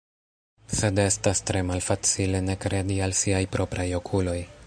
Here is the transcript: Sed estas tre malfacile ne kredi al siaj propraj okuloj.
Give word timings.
Sed 0.77 1.01
estas 1.03 1.41
tre 1.51 1.61
malfacile 1.67 2.41
ne 2.47 2.57
kredi 2.65 2.99
al 3.09 3.15
siaj 3.21 3.45
propraj 3.57 3.89
okuloj. 4.03 4.39